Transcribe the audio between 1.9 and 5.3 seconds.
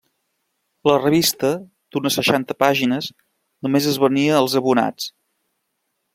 d'unes seixanta pàgines, només es venia als abonats.